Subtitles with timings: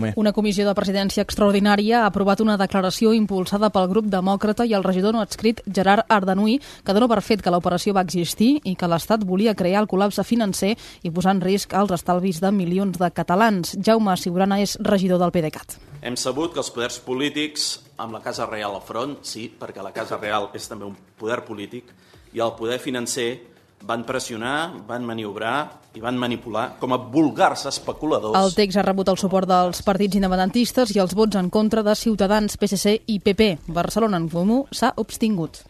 [0.00, 0.14] Comer.
[0.16, 4.84] Una comissió de presidència extraordinària ha aprovat una declaració impulsada pel grup demòcrata i el
[4.86, 8.88] regidor no adscrit Gerard Ardanuy que dona per fet que l'operació va existir i que
[8.88, 10.72] l'Estat volia crear el col·lapse financer
[11.04, 13.76] i posar en risc els estalvis de milions de catalans.
[13.76, 15.76] Jaume Siurana és regidor del PDeCAT.
[16.00, 17.68] Hem sabut que els poders polítics,
[18.00, 21.42] amb la Casa Real al front, sí, perquè la Casa Real és també un poder
[21.44, 21.92] polític,
[22.32, 23.49] i el poder financer
[23.86, 25.56] van pressionar, van maniobrar
[25.96, 28.36] i van manipular com a vulgars especuladors.
[28.38, 31.96] El text ha rebut el suport dels partits independentistes i els vots en contra de
[31.98, 33.56] Ciutadans, PSC i PP.
[33.68, 35.64] Barcelona en Comú s'ha obstingut.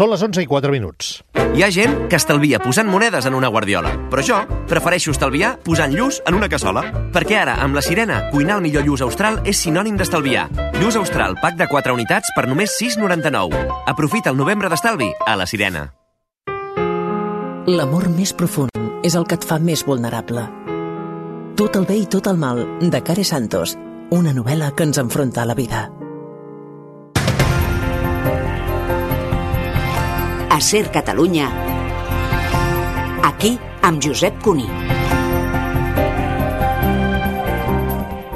[0.00, 1.08] Són les 11 i 4 minuts.
[1.52, 4.38] Hi ha gent que estalvia posant monedes en una guardiola, però jo
[4.70, 6.86] prefereixo estalviar posant lluç en una cassola.
[7.12, 10.46] Perquè ara, amb la sirena, cuinar el millor lluç austral és sinònim d'estalviar.
[10.80, 13.60] Lluç austral, pack de 4 unitats per només 6,99.
[13.92, 15.84] Aprofita el novembre d'estalvi a la sirena.
[17.68, 18.72] L'amor més profund
[19.04, 20.48] és el que et fa més vulnerable.
[21.60, 23.76] Tot el bé i tot el mal, de Care Santos,
[24.08, 25.90] una novel·la que ens enfronta a la vida.
[30.50, 31.46] A Ser Catalunya.
[33.22, 33.54] Aquí,
[33.86, 34.66] amb Josep Cuní.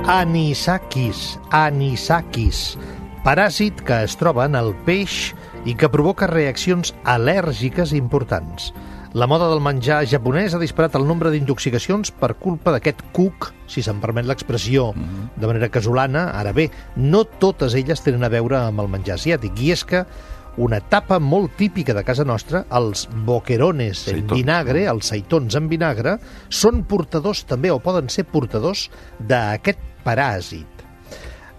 [0.06, 2.79] Anisakis, anisakis,
[3.27, 5.33] paràsit que es troba en el peix
[5.67, 8.71] i que provoca reaccions al·lèrgiques importants.
[9.15, 13.83] La moda del menjar japonès ha disparat el nombre d'intoxicacions per culpa d'aquest cuc, si
[13.83, 16.28] se'n permet l'expressió de manera casolana.
[16.34, 20.03] Ara bé, no totes elles tenen a veure amb el menjar asiàtic, i és que
[20.56, 24.36] una tapa molt típica de casa nostra, els boquerones en Seitón.
[24.36, 28.88] vinagre, els seitons en vinagre, són portadors també, o poden ser portadors,
[29.19, 30.66] d'aquest paràsit.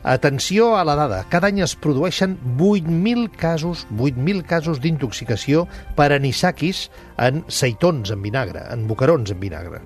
[0.06, 5.66] Atenció a la dada, cada any es produeixen 8.000 casos, 8.000 casos d'intoxicació
[5.98, 9.82] per anisakis en seitons en vinagre, en boquerons en vinagre.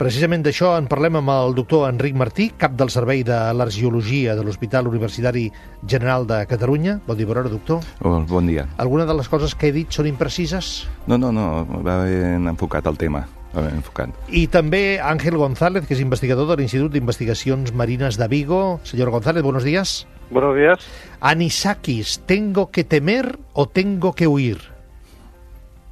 [0.00, 4.86] Precisament d'això en parlem amb el doctor Enric Martí, cap del Servei d'Al·lergiologia de l'Hospital
[4.88, 5.42] Universitari
[5.84, 6.94] General de Catalunya.
[7.04, 7.84] Bon dia, bona hora, doctor.
[8.00, 8.64] Oh, bon dia.
[8.80, 10.70] Alguna de les coses que he dit són imprecises?
[11.04, 13.26] No, no, no, va ben enfocat el tema.
[13.52, 14.16] Va ben enfocat.
[14.32, 18.80] I també Ángel González, que és investigador de l'Institut d'Investigacions Marines de Vigo.
[18.88, 20.06] Señor González, buenos días.
[20.30, 20.80] Buenos días.
[21.20, 24.64] Anisakis, ¿tengo que temer o tengo que huir?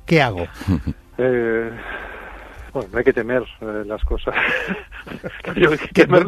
[0.06, 0.48] ¿Qué hago?
[1.20, 1.72] Eh,
[2.72, 4.34] bueno, no hay que temer eh, las cosas.
[5.94, 6.26] Que men-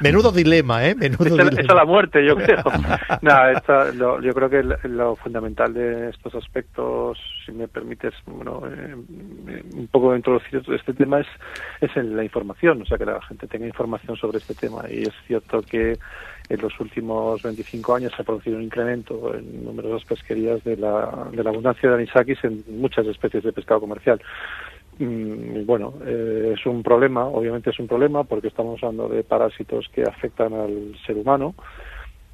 [0.00, 0.94] menudo dilema, ¿eh?
[0.94, 1.60] Menudo es, a, dilema.
[1.62, 2.62] es a la muerte, yo creo.
[3.22, 8.12] Nada, esta- lo- yo creo que lo, lo fundamental de estos aspectos, si me permites,
[8.26, 11.26] bueno, eh, un poco introducir este tema es,
[11.80, 14.82] es en la información, o sea, que la gente tenga información sobre este tema.
[14.90, 15.98] Y es cierto que
[16.48, 21.28] en los últimos 25 años se ha producido un incremento en numerosas pesquerías de la,
[21.32, 24.20] de la abundancia de anisakis en muchas especies de pescado comercial.
[25.02, 29.88] Mm, bueno, eh, es un problema, obviamente es un problema porque estamos hablando de parásitos
[29.92, 31.56] que afectan al ser humano.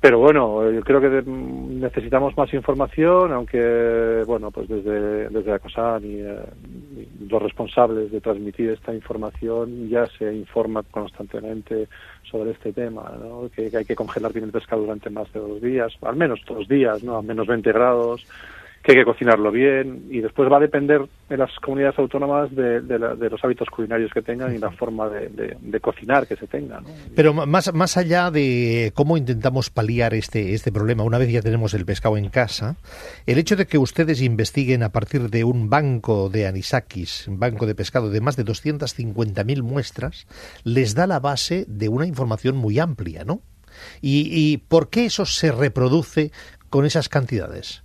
[0.00, 5.58] Pero bueno, eh, yo creo que necesitamos más información, aunque, bueno, pues desde, desde la
[5.58, 11.88] COSAN y, eh, los responsables de transmitir esta información ya se informa constantemente
[12.30, 13.48] sobre este tema, ¿no?
[13.50, 16.40] que, que hay que congelar bien el pescado durante más de dos días, al menos
[16.46, 17.16] dos días, ¿no?
[17.16, 18.24] a menos 20 grados,
[18.82, 22.80] que hay que cocinarlo bien y después va a depender de las comunidades autónomas de,
[22.80, 26.46] de la- de los hábitos culinarios que tengan y la forma de, cocinar que se
[26.46, 26.80] tenga.
[26.80, 26.88] ¿no?
[27.14, 31.74] Pero más, más allá de cómo intentamos paliar este, este problema, una vez ya tenemos
[31.74, 32.76] el pescado en casa,
[33.26, 37.66] el hecho de que ustedes investiguen a partir de un banco de anisakis, un banco
[37.66, 40.26] de pescado de más de 250.000 muestras,
[40.64, 43.42] les da la base de una información muy amplia, ¿no?
[44.00, 46.32] ¿Y, y por qué eso se reproduce
[46.70, 47.82] con esas cantidades?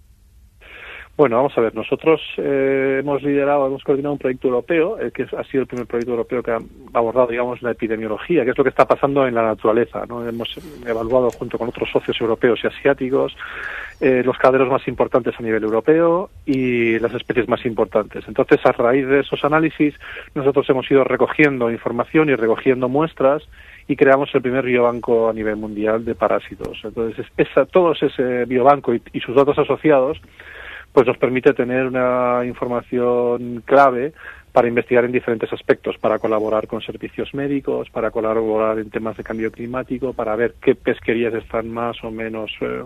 [1.15, 5.27] Bueno, vamos a ver, nosotros eh, hemos liderado, hemos coordinado un proyecto europeo, el que
[5.37, 6.57] ha sido el primer proyecto europeo que ha
[6.95, 10.07] abordado, digamos, la epidemiología, que es lo que está pasando en la naturaleza.
[10.07, 10.27] ¿no?
[10.27, 10.57] Hemos
[10.87, 13.37] evaluado junto con otros socios europeos y asiáticos
[14.01, 18.27] eh, los caderos más importantes a nivel europeo y las especies más importantes.
[18.27, 19.93] Entonces, a raíz de esos análisis,
[20.33, 23.43] nosotros hemos ido recogiendo información y recogiendo muestras
[23.87, 26.81] y creamos el primer biobanco a nivel mundial de parásitos.
[26.83, 30.19] Entonces, es- esa, todo ese biobanco y sus datos asociados
[30.93, 34.13] pues nos permite tener una información clave
[34.53, 39.23] para investigar en diferentes aspectos, para colaborar con servicios médicos, para colaborar en temas de
[39.23, 42.83] cambio climático, para ver qué pesquerías están más o menos eh,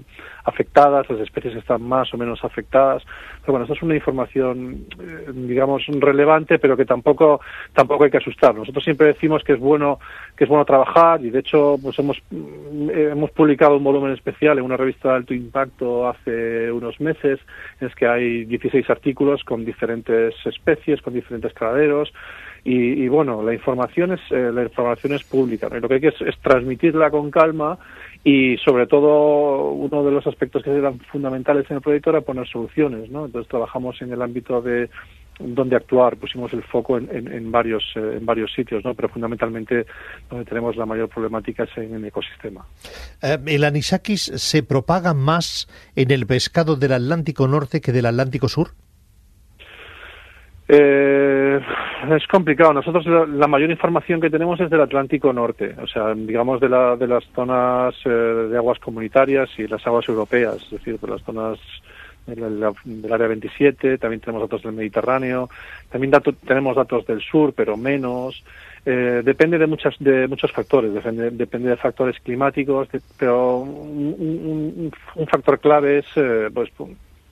[0.47, 3.03] afectadas, las especies están más o menos afectadas.
[3.41, 7.41] Pero bueno, esta es una información, eh, digamos, relevante, pero que tampoco
[7.73, 8.55] tampoco hay que asustar.
[8.55, 9.99] Nosotros siempre decimos que es bueno
[10.37, 14.57] que es bueno trabajar y de hecho pues hemos mm, hemos publicado un volumen especial
[14.57, 17.39] en una revista de alto impacto hace unos meses
[17.81, 22.13] en el que hay 16 artículos con diferentes especies, con diferentes caladeros
[22.63, 26.01] Y, y bueno, la información es eh, la información es pública, y lo que hay
[26.01, 27.77] que es, es transmitirla con calma
[28.27, 32.45] y sobre todo uno de los aspectos que eran fundamentales en el proyecto era poner
[32.45, 33.25] soluciones, ¿no?
[33.25, 34.89] Entonces trabajamos en el ámbito de
[35.39, 38.93] dónde actuar, pusimos el foco en, en, en varios eh, en varios sitios, ¿no?
[38.95, 39.85] Pero fundamentalmente
[40.29, 42.65] donde tenemos la mayor problemática es en el ecosistema.
[43.23, 48.49] Eh, ¿El anisakis se propaga más en el pescado del Atlántico Norte que del Atlántico
[48.49, 48.71] Sur?
[50.67, 51.61] Eh,
[52.15, 52.73] es complicado.
[52.73, 56.69] Nosotros la, la, mayor información que tenemos es del Atlántico Norte, o sea, digamos de,
[56.69, 61.07] la, de las zonas eh, de aguas comunitarias y las aguas europeas, es decir, de
[61.07, 61.59] las zonas
[62.25, 62.63] del,
[63.11, 65.49] área 27, también tenemos datos del Mediterráneo,
[65.89, 66.11] también
[66.45, 68.43] tenemos datos del sur, pero menos.
[68.85, 74.15] Eh, depende de muchas de muchos factores, depende, depende de factores climáticos, de, pero un,
[74.17, 76.69] un, un, factor clave es eh, pues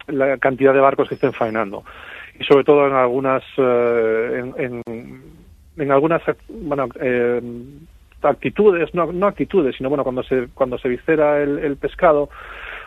[0.07, 1.83] la cantidad de barcos que estén faenando
[2.39, 5.21] y sobre todo en algunas eh, en, en,
[5.77, 7.41] en, algunas bueno eh,
[8.21, 12.29] actitudes no, no actitudes sino bueno cuando se cuando se viscera el, el pescado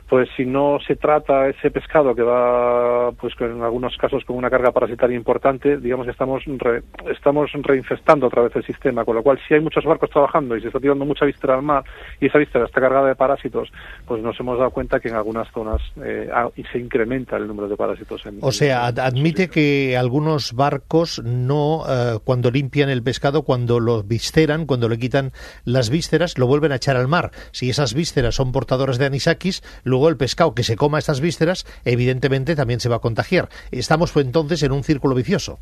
[0.09, 4.49] pues si no se trata ese pescado que va, pues en algunos casos con una
[4.49, 9.23] carga parasitaria importante, digamos que estamos re, estamos reinfestando otra vez el sistema, con lo
[9.23, 11.85] cual si hay muchos barcos trabajando y se está tirando mucha víscera al mar
[12.21, 13.71] y esa víscera está cargada de parásitos,
[14.07, 16.31] pues nos hemos dado cuenta que en algunas zonas eh,
[16.73, 18.25] se incrementa el número de parásitos.
[18.25, 24.03] En, o sea, admite que algunos barcos no, eh, cuando limpian el pescado, cuando lo
[24.03, 25.33] visceran, cuando le quitan
[25.65, 27.31] las vísceras, lo vuelven a echar al mar.
[27.53, 31.21] Si esas vísceras son portadoras de anisakis, lo luego el pescado que se coma estas
[31.21, 33.49] vísceras, evidentemente también se va a contagiar.
[33.73, 35.59] Estamos pues, entonces en un círculo vicioso.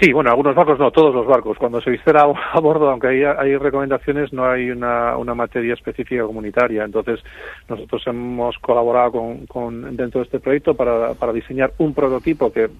[0.00, 1.58] Sí, bueno, algunos barcos no, todos los barcos.
[1.58, 6.84] Cuando se viscera a bordo, aunque hay, recomendaciones, no hay una, una, materia específica comunitaria.
[6.84, 7.20] Entonces,
[7.68, 12.70] nosotros hemos colaborado con, con dentro de este proyecto para diseñar un prototipo que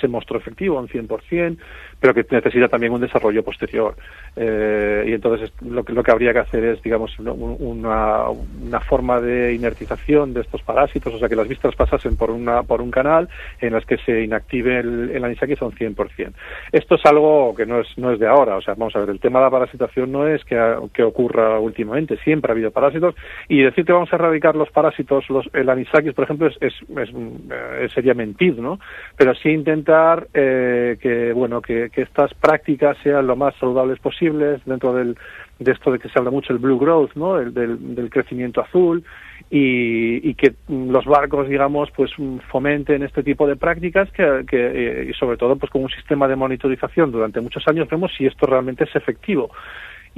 [0.00, 1.56] se mostró efectivo en 100%,
[2.00, 3.96] pero que necesita también un desarrollo posterior.
[4.36, 9.20] Eh, y entonces lo que, lo que habría que hacer es, digamos, una, una forma
[9.20, 12.90] de inertización de estos parásitos, o sea, que las vistas pasasen por, una, por un
[12.90, 13.28] canal
[13.60, 16.32] en las que se inactive el, el anisakis son 100%.
[16.72, 19.10] Esto es algo que no es, no es de ahora, o sea, vamos a ver,
[19.10, 20.56] el tema de la parasitación no es que,
[20.92, 23.14] que ocurra últimamente, siempre ha habido parásitos,
[23.48, 26.74] y decir que vamos a erradicar los parásitos, los, el anisakis, por ejemplo, es, es,
[26.96, 28.78] es, eh, sería mentir, ¿no?
[29.16, 34.60] Pero sí intentar eh, que, bueno, que, que estas prácticas sean lo más saludables posibles
[34.64, 35.16] dentro del,
[35.58, 37.38] de esto de que se habla mucho el blue growth, ¿no?
[37.38, 39.04] El, del, crecimiento azul
[39.50, 42.12] y, y, que los barcos, digamos, pues
[42.50, 46.36] fomenten este tipo de prácticas que, que y sobre todo pues con un sistema de
[46.36, 49.50] monitorización durante muchos años vemos si esto realmente es efectivo.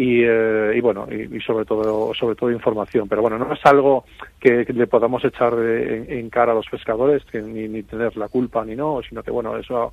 [0.00, 3.60] Y, eh, y, bueno y, y, sobre todo sobre todo información pero bueno no es
[3.66, 4.04] algo
[4.40, 8.16] que, le podamos echar de, en, en, cara a los pescadores que ni, ni tener
[8.16, 9.92] la culpa ni no sino que bueno eso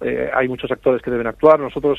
[0.00, 1.58] eh, hay muchos actores que deben actuar.
[1.60, 1.98] Nosotros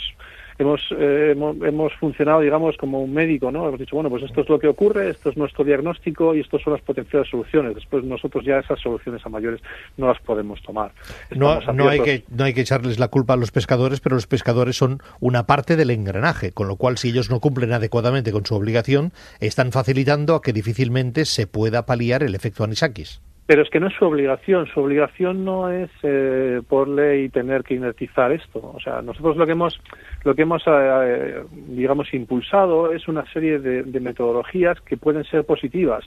[0.59, 3.67] hemos, eh, hemos, hemos, funcionado, digamos, como un médico, ¿no?
[3.67, 6.61] Hemos dicho, bueno, pues esto es lo que ocurre, esto es nuestro diagnóstico y estas
[6.61, 7.75] son las potenciales soluciones.
[7.75, 9.61] Después nosotros ya esas soluciones a mayores
[9.97, 10.91] no las podemos tomar.
[11.35, 14.27] No, no, hay que, no hay que echarles la culpa a los pescadores, pero los
[14.27, 18.45] pescadores son una parte del engranaje, con lo cual si ellos no cumplen adecuadamente con
[18.45, 23.21] su obligación, están facilitando a que difícilmente se pueda paliar el efecto anisakis.
[23.47, 24.67] Pero es que no es su obligación.
[24.67, 28.59] Su obligación no es eh, por ley tener que inertizar esto.
[28.75, 29.79] O sea, nosotros lo que hemos,
[30.25, 35.45] lo que hemos, eh, digamos, impulsado es una serie de, de, metodologías que pueden ser
[35.45, 36.03] positivas,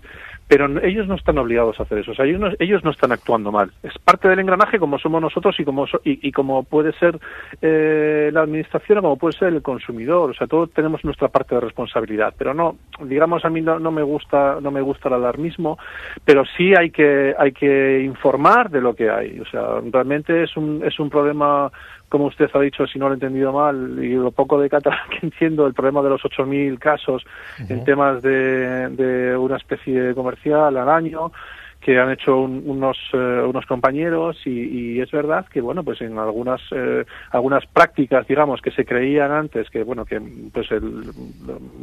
[0.48, 2.12] pero ellos no están obligados a hacer eso.
[2.12, 3.72] O sea, ellos no, ellos no están actuando mal.
[3.82, 7.18] Es parte del engranaje como somos nosotros y como, y, y, como puede ser
[7.62, 10.30] eh, la administración o como puede ser el consumidor.
[10.30, 12.34] O sea, todos tenemos nuestra parte de responsabilidad.
[12.36, 15.78] Pero no, digamos, a mí no, no me gusta, no me gusta el alarmismo,
[16.26, 19.40] pero sí hay que hay que informar de lo que hay.
[19.40, 21.70] O sea, realmente es un, es un problema,
[22.08, 25.08] como usted ha dicho, si no lo he entendido mal, y lo poco de catalán
[25.10, 27.70] que entiendo, el problema de los 8.000 casos uh -huh.
[27.70, 31.32] en temas de, de una especie comercial al año
[31.80, 36.00] que han hecho un, unos eh, unos compañeros y, y, es verdad que bueno pues
[36.02, 40.20] en algunas eh, algunas prácticas digamos que se creían antes que bueno que
[40.52, 41.10] pues el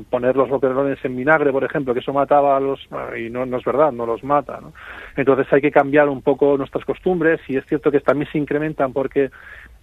[0.09, 2.87] poner los boquerones en vinagre por ejemplo que eso mataba a los
[3.17, 4.73] y no, no es verdad no los mata ¿no?
[5.17, 8.93] Entonces hay que cambiar un poco nuestras costumbres y es cierto que también se incrementan
[8.93, 9.29] porque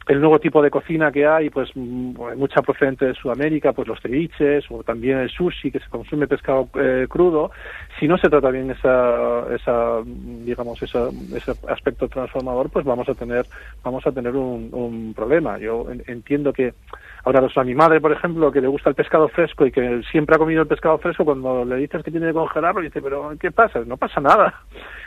[0.06, 4.64] el nuevo tipo de cocina que hay, pues mucha procedente de Sudamérica, pues los ceviches
[4.70, 7.50] o también el sushi que se consume pescado eh, crudo,
[7.98, 13.14] si no se trata bien esa, esa digamos esa, ese aspecto transformador, pues vamos a
[13.14, 13.46] tener
[13.82, 15.58] vamos a tener un, un problema.
[15.58, 16.74] Yo entiendo que
[17.24, 20.02] Ahora, pues a mi madre, por ejemplo, que le gusta el pescado fresco y que
[20.10, 23.32] siempre ha comido el pescado fresco, cuando le dices que tiene que congelarlo, dice, pero
[23.40, 23.80] ¿qué pasa?
[23.86, 24.62] No pasa nada.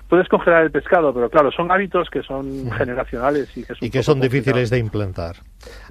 [0.09, 4.03] Puedes congelar el pescado, pero claro, son hábitos que son generacionales y que, Y que
[4.03, 4.21] son complicado.
[4.21, 5.35] difíciles de implantar.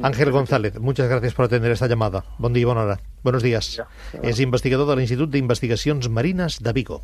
[0.02, 2.24] Ángel González, muchas gracias por atender esta llamada.
[2.38, 2.98] Bon dia i bona hora.
[3.22, 3.76] Buenos días.
[3.76, 3.86] Ja.
[4.22, 7.02] És investigador de l'Institut d'Investigacions Marines de Vigo.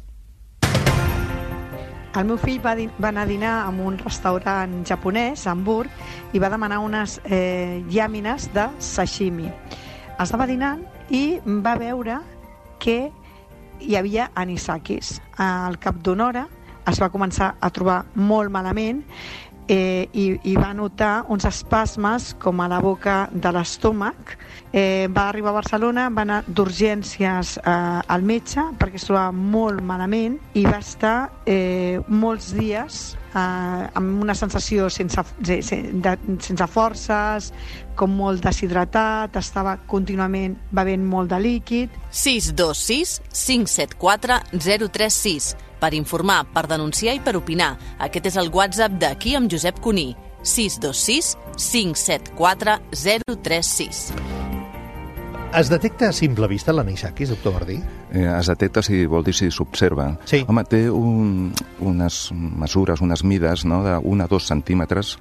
[2.14, 5.88] El meu fill va, va anar a dinar en un restaurant japonès, a Hamburg,
[6.37, 9.49] i va demanar unes eh, llàmines de sashimi.
[10.21, 12.19] Estava dinant i va veure
[12.81, 13.11] que
[13.81, 15.23] hi havia anisakis.
[15.40, 16.45] Al cap d'una hora
[16.91, 19.03] es va començar a trobar molt malament
[19.69, 24.37] eh, i, i va notar uns espasmes com a la boca de l'estómac.
[24.73, 27.73] Eh, va arribar a Barcelona, va anar d'urgències eh,
[28.15, 33.01] al metge perquè es trobava molt malament i va estar eh, molts dies
[33.35, 37.53] eh, amb una sensació sense, de, sense forces,
[37.97, 46.69] com molt deshidratat, estava contínuament bevent molt de líquid 626 574 036 per informar, per
[46.71, 47.75] denunciar i per opinar.
[47.99, 50.12] Aquest és el WhatsApp d'aquí amb Josep Cuní.
[50.43, 54.07] 626 574 036.
[55.53, 57.75] Es detecta a simple vista l'anisakis, doctor Martí?
[58.11, 60.07] Eh, es detecta, si vol dir, si s'observa.
[60.25, 60.41] Sí.
[60.49, 61.51] Home, té un,
[61.85, 65.19] unes mesures, unes mides no, de 1 a 2 centímetres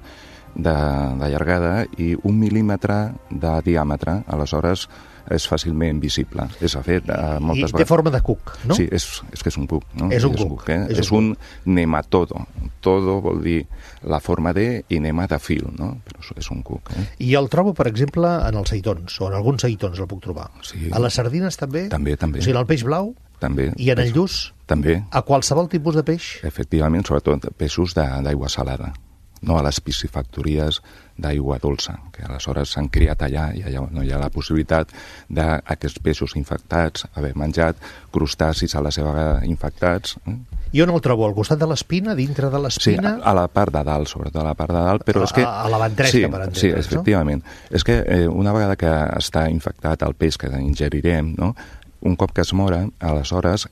[0.54, 0.72] de,
[1.20, 2.96] de llargada i un mil·límetre
[3.28, 4.22] de diàmetre.
[4.32, 4.86] Aleshores,
[5.30, 6.48] és fàcilment visible.
[6.60, 7.88] És, de fet, eh, I moltes té vegades...
[7.88, 8.74] forma de cuc, no?
[8.74, 9.84] Sí, és, és que és un cuc.
[9.94, 10.10] No?
[10.10, 10.86] És un cuc, eh?
[10.90, 11.36] és És, un un,
[11.76, 12.46] nematodo.
[12.80, 13.66] Todo vol dir
[14.02, 15.92] la forma de i nema de fil, no?
[16.04, 16.90] Però és- és un cuc.
[16.96, 17.04] Eh?
[17.28, 20.50] I el trobo, per exemple, en els seitons, o en alguns seitons el puc trobar.
[20.62, 20.88] Sí.
[20.90, 21.88] A les sardines també?
[21.88, 22.38] També, també.
[22.40, 23.72] O sigui, en el peix blau També.
[23.76, 24.52] i en el lluç?
[24.66, 25.02] També.
[25.10, 26.38] A qualsevol tipus de peix?
[26.44, 28.92] Efectivament, sobretot peixos d'aigua salada,
[29.42, 30.80] no a les piscifactories
[31.18, 34.88] d'aigua dolça, que aleshores s'han criat allà i allà no hi ha la possibilitat
[35.28, 37.76] d'aquests peixos infectats haver menjat
[38.10, 40.16] crustacis a la seva vegada infectats.
[40.26, 40.36] Eh?
[40.72, 41.26] I on el trobo?
[41.28, 43.18] Al costat de l'espina, dintre de Sí, l'espina?
[43.20, 45.32] a, a la part de dalt, sobretot a la part de dalt, però A- és
[45.36, 45.44] que...
[45.44, 46.78] a- a la ventresca, sí, per entendre's, Sí, no?
[46.80, 47.44] efectivament.
[47.70, 48.88] És que eh, una vegada que
[49.20, 51.54] està infectat el peix que ingerirem, no?
[52.00, 53.68] un cop que es mora, aleshores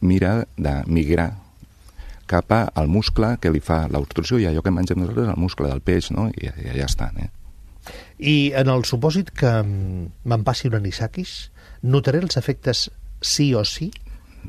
[0.00, 1.34] mira de migrar
[2.30, 5.82] cap al muscle que li fa l'obstrucció i allò que mengem nosaltres el muscle del
[5.84, 6.28] peix, no?
[6.30, 7.30] I, i allà estan, eh?
[8.18, 11.50] I en el supòsit que mm, me'n passi un anisakis,
[11.82, 12.88] notaré els efectes
[13.22, 13.90] sí o sí?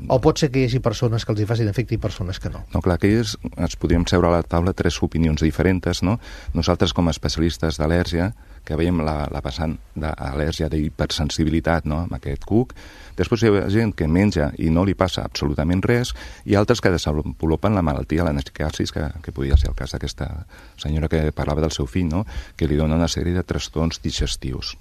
[0.08, 2.50] O pot ser que hi hagi persones que els hi facin efecte i persones que
[2.50, 2.64] no?
[2.74, 6.18] No, clar, aquí és, ens podríem seure a la taula tres opinions diferents, no?
[6.54, 8.32] Nosaltres, com a especialistes d'al·lèrgia,
[8.64, 12.04] que veiem la, la vessant d'al·lèrgia d'hipersensibilitat no?
[12.06, 12.72] amb aquest cuc,
[13.18, 16.14] després hi ha gent que menja i no li passa absolutament res,
[16.48, 20.30] i altres que desenvolupen la malaltia, la nesicasis, que, que podia ser el cas d'aquesta
[20.80, 22.24] senyora que parlava del seu fill, no?
[22.56, 24.74] que li dona una sèrie de trastorns digestius.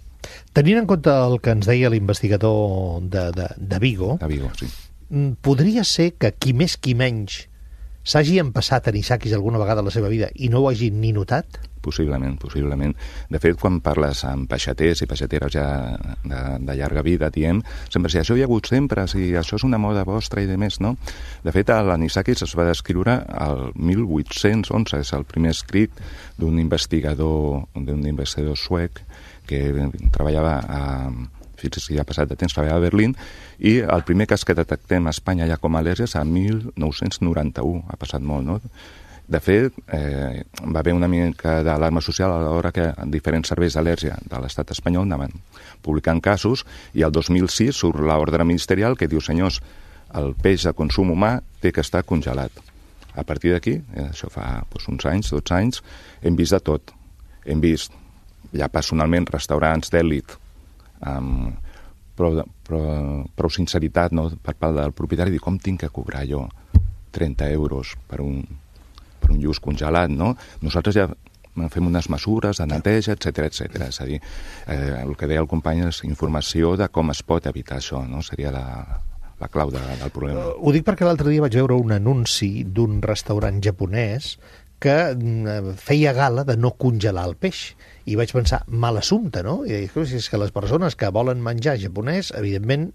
[0.55, 4.70] Tenint en compte el que ens deia l'investigador de, de, de Vigo, A Vigo, sí.
[5.13, 7.43] Mm, podria ser que qui més qui menys
[8.03, 11.62] s'hagi empassat anisakis alguna vegada a la seva vida i no ho hagi ni notat?
[11.84, 12.93] Possiblement, possiblement.
[13.27, 15.65] De fet, quan parles amb peixaters i peixateres ja
[16.24, 17.60] de, de llarga vida, diem,
[17.91, 20.55] sempre si això hi ha hagut sempre, si això és una moda vostra i de
[20.60, 20.93] més, no?
[21.43, 26.00] De fet, l'anisakis es va descriure al 1811, és el primer escrit
[26.39, 29.03] d'un investigador, d'un investigador suec
[29.48, 29.65] que
[30.15, 30.84] treballava a,
[31.63, 33.15] fins si ha passat de temps, treballava a Berlín,
[33.60, 37.86] i el primer cas que detectem a Espanya ja com a al·lèrgia és a 1991,
[37.89, 38.60] ha passat molt, no?
[39.34, 44.17] De fet, eh, va haver una mica d'alarma social a l'hora que diferents serveis d'al·lèrgia
[44.20, 45.32] de l'estat espanyol anaven
[45.82, 49.62] publicant casos i el 2006 surt l'ordre ministerial que diu, senyors,
[50.13, 52.51] el peix de consum humà té que estar congelat.
[53.15, 55.82] A partir d'aquí, eh, això fa doncs, uns anys, 12 anys,
[56.22, 56.91] hem vist de tot.
[57.46, 57.93] Hem vist
[58.53, 60.43] ja personalment restaurants d'èlit
[61.04, 61.60] amb
[62.18, 66.46] prou, prou, prou sinceritat no, per part del propietari, dir com tinc que cobrar jo
[67.14, 68.42] 30 euros per un,
[69.22, 70.34] per un lluç congelat, no?
[70.66, 71.08] Nosaltres ja
[71.70, 73.88] fem unes mesures de neteja, etc etc.
[73.88, 74.20] És a dir,
[74.68, 78.24] eh, el que deia el company és informació de com es pot evitar això, no?
[78.26, 78.66] Seria la,
[79.40, 80.48] la clau de, del problema.
[80.58, 84.38] Ho dic perquè l'altre dia vaig veure un anunci d'un restaurant japonès
[84.84, 87.74] que mm, feia gala de no congelar el peix.
[88.06, 89.62] I vaig pensar, mal assumpte, no?
[89.63, 92.90] I dic, si és que les persones que volen menjar japonès, evidentment,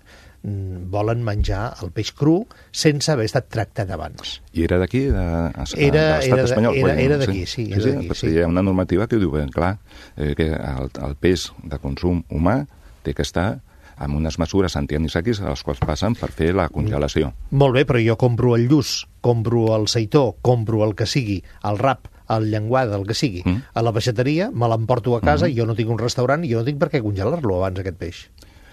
[0.45, 2.43] mm, volen menjar el peix cru
[2.77, 4.43] sense haver estat tractat abans.
[4.53, 6.77] I era d'aquí, de, de, Era- de l'estat espanyol?
[6.83, 8.35] era- era d'aquí, sí, era sí, perquè sí.
[8.37, 9.79] Hi ha una normativa que diu ben clar,
[10.17, 12.67] eh, que el, el peix de consum humà
[13.03, 13.63] té que estar
[13.99, 17.33] amb unes mesures antianisakis a les quals passen per fer la congelació.
[17.51, 21.79] Molt bé, però jo compro el lluç, compro el seitó, compro el que sigui, el
[21.79, 23.63] rap, el llenguada, el que sigui, Mm.
[23.75, 25.57] a la peixateria, me l'emporto a casa, Mhm.
[25.57, 28.31] jo no tinc un restaurant i jo no tinc per què congelar-lo abans, aquest peix.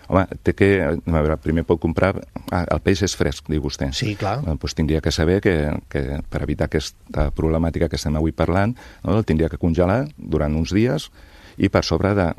[0.08, 0.84] Home, té que...
[0.84, 0.92] A
[1.22, 2.22] veure, primer pot comprar...
[2.52, 3.92] Ah, el peix és fresc, diu vostè.
[3.92, 4.38] Sí, clar.
[4.44, 8.76] Eh, Doncs tindria que saber que, que per evitar aquesta problemàtica que estem avui parlant,
[9.04, 11.10] no, el tindria que congelar durant uns dies
[11.58, 12.36] i per sobre de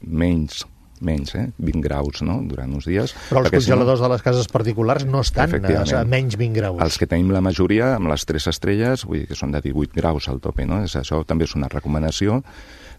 [0.00, 0.64] menys
[1.02, 1.46] menys, eh?
[1.58, 3.14] 20 graus, no?, durant uns dies.
[3.30, 5.94] Però els perquè si no- congeladors de les cases particulars no estan a, Efectivament.
[6.00, 6.82] a menys 20 graus.
[6.82, 9.94] Els que tenim la majoria, amb les tres estrelles, vull dir que són de 18
[9.96, 10.82] graus al tope, no?
[10.84, 12.42] És, això també és una recomanació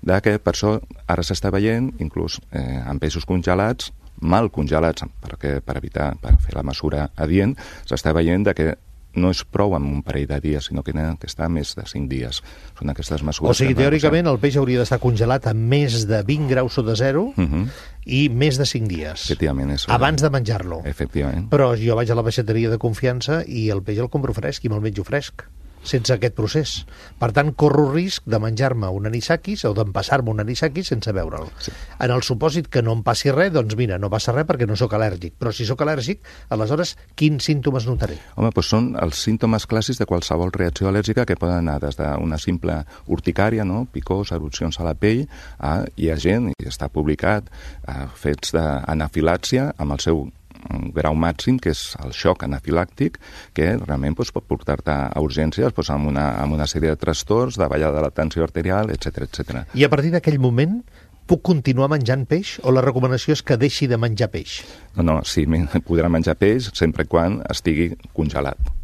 [0.01, 0.77] de que per això
[1.07, 3.91] ara s'està veient, inclús eh, amb peixos congelats,
[4.21, 7.55] mal congelats, perquè per evitar, per fer la mesura adient,
[7.87, 8.69] s'està veient de que
[9.15, 11.85] no és prou amb un parell de dies, sinó que n'ha que estar més de
[11.87, 12.41] 5 dies.
[12.77, 13.51] Són aquestes mesures...
[13.51, 17.29] O sigui, teòricament, el peix hauria d'estar congelat a més de 20 graus sota zero
[17.31, 17.47] usar.
[17.47, 17.69] Mhm.
[18.05, 19.25] i més de 5 dies.
[19.29, 19.87] Efectivament, és...
[19.89, 20.81] Abans de menjar-lo.
[20.85, 21.49] Efectivament.
[21.51, 24.69] Però jo vaig a la peixateria de confiança i el peix el compro fresc i
[24.69, 25.45] me'l menjo fresc
[25.83, 26.73] sense aquest procés.
[27.19, 31.49] Per tant, corro risc de menjar-me un anisakis o d'empassar-me un anisakis sense veure'l.
[31.63, 31.73] Sí.
[31.99, 34.77] En el supòsit que no em passi res, doncs mira, no passa res perquè no
[34.79, 35.35] sóc al·lèrgic.
[35.39, 36.23] Però si sóc al·lèrgic,
[36.55, 38.19] aleshores, quins símptomes notaré?
[38.35, 42.39] Home, doncs són els símptomes clàssics de qualsevol reacció al·lèrgica que poden anar des d'una
[42.41, 43.85] simple urticària, no?
[43.91, 45.25] picors, erupcions a la pell,
[45.59, 47.49] a, hi ha gent, i està publicat,
[47.87, 50.27] a fets d'anafilàxia amb el seu
[50.95, 53.19] grau màxim, que és el xoc anafilàctic,
[53.55, 57.59] que realment doncs, pot portar-te a urgències doncs, amb, una, amb una sèrie de trastorns,
[57.59, 59.61] de ballada de la tensió arterial, etc etc.
[59.75, 60.81] I a partir d'aquell moment
[61.29, 64.63] puc continuar menjant peix o la recomanació és que deixi de menjar peix?
[64.97, 65.45] No, no, sí,
[65.85, 68.78] podrà menjar peix sempre quan estigui congelat.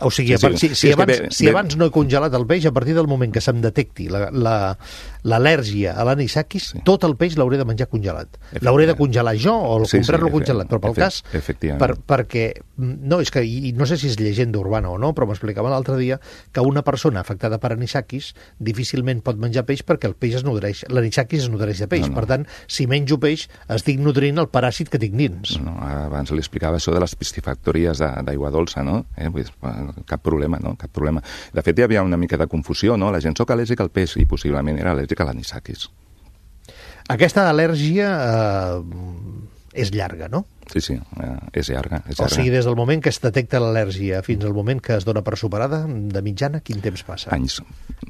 [0.00, 0.58] O sigui, Sí, sí, sí.
[0.58, 0.68] sí.
[0.68, 2.72] Si, Sí, si, que abans, ve- si ve- abans no he congelat el peix, a
[2.72, 6.78] partir del moment que se'm detecti l'al·lèrgia la, la, a l'anisakis, Sí.
[6.78, 6.82] sí.
[6.84, 8.28] tot el peix l'hauré de menjar congelat.
[8.60, 11.22] L'hauré de congelar jo o Sí, sí, comprar-lo efe- congelat, però pel cas...
[11.32, 11.80] efectivament.
[11.80, 12.44] Per, perquè,
[12.76, 15.70] mm, no, és que, i no sé si és llegenda urbana o no, però m'explicava
[15.70, 16.20] l'altre dia
[16.52, 20.84] que una persona afectada per anisakis difícilment pot menjar peix perquè el peix es nodreix,
[20.88, 22.02] l'anisakis es nodreix de peix.
[22.06, 22.20] No, no.
[22.20, 25.58] Per tant, si menjo peix, estic nutrint el paràsit que tinc dins.
[25.60, 29.06] No, abans li explicava això de les piscifactories d'aigua dolça, no?
[29.16, 29.28] Eh?
[29.28, 30.74] Vull dir, eh, cap problema, no?
[30.80, 31.22] Cap problema.
[31.54, 33.12] De fet, hi havia una mica de confusió, no?
[33.14, 35.88] La gent soc al·lèrgic al peix i possiblement era al·lèrgic a l'anisakis.
[37.08, 38.80] Aquesta al·lèrgia eh,
[39.72, 40.44] és llarga, no?
[40.68, 42.02] Sí, sí, eh, és llarga.
[42.08, 42.34] És O llarga.
[42.34, 45.36] sigui, des del moment que es detecta l'al·lèrgia fins al moment que es dona per
[45.40, 47.30] superada, de mitjana, quin temps passa?
[47.34, 47.60] Anys.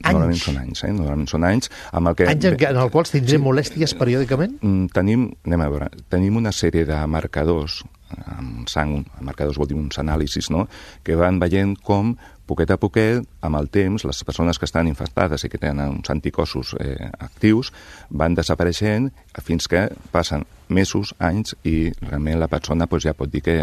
[0.05, 0.93] Normalment són anys, eh?
[0.93, 2.27] Normalment són anys amb el que...
[2.31, 4.59] Anys en, en els quals tindré molèsties periòdicament?
[4.63, 9.77] Mm, tenim, anem a veure, tenim una sèrie de marcadors amb sang, marcadors vol dir
[9.77, 10.67] uns anàlisis, no?,
[11.05, 12.15] que van veient com
[12.49, 16.11] poquet a poquet, amb el temps, les persones que estan infectades i que tenen uns
[16.11, 17.73] anticossos eh, actius
[18.11, 19.11] van desapareixent
[19.45, 23.59] fins que passen mesos, anys, i realment la persona doncs, ja pot dir que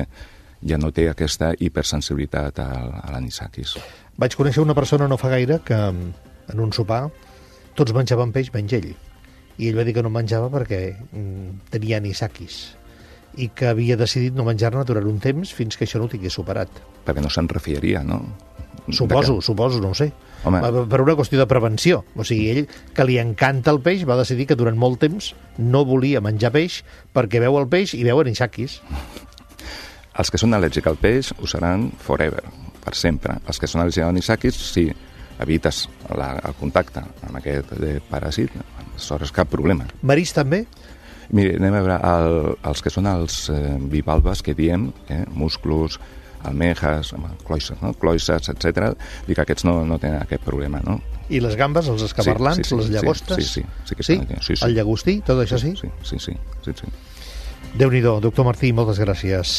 [0.66, 2.70] ja no té aquesta hipersensibilitat a,
[3.04, 3.76] a l'anisakis.
[4.18, 7.10] Vaig conèixer una persona no fa gaire que en un sopar
[7.76, 8.94] tots menjaven peix menys ell.
[9.60, 12.64] I ell va dir que no menjava perquè mm, tenia anisakis
[13.36, 16.36] i que havia decidit no menjar-ne durant un temps fins que això no ho tingués
[16.38, 16.72] superat.
[17.06, 18.22] Perquè no se'n refiaria, no?
[18.92, 20.12] Suposo, que- suposo, no ho sé.
[20.44, 20.60] Home.
[20.62, 22.04] Per- una qüestió de prevenció.
[22.16, 25.86] O sigui, ell, que li encanta el peix, va decidir que durant molt temps no
[25.86, 28.82] volia menjar peix perquè veu el peix i veu anisakis.
[30.16, 32.44] Els que són al·lèrgics al peix ho seran forever,
[32.86, 33.40] per sempre.
[33.48, 34.86] Els que són al·lèrgics a l'anisakis, si
[35.44, 38.54] evites la, el contacte amb aquest eh, paràsit,
[38.94, 39.88] aleshores cap problema.
[40.08, 40.66] Marís també?
[41.36, 42.36] Miri, anem a veure, el,
[42.70, 45.98] els que són els eh, bivalves que diem, eh, musclos,
[46.46, 47.14] almejas,
[47.48, 47.94] cloisses, no?
[47.94, 48.94] cloisses, etc.
[49.28, 51.00] dic que aquests no, no tenen aquest problema, no?
[51.30, 53.38] I les gambes, els escamarlans, Sí, sí, sí, les sí, llagostes?
[53.38, 54.14] sí, sí, sí sí?
[54.14, 54.66] estan aquí, sí, sí.
[54.68, 55.74] El llagostí, tot això sí?
[55.80, 56.92] Sí, sí, sí, sí, sí.
[57.76, 59.56] Déu-n'hi-do, doctor Martí, moltes gràcies.